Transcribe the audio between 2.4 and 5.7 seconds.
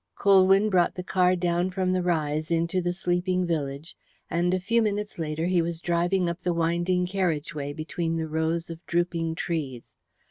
into the sleeping village, and a few minutes later he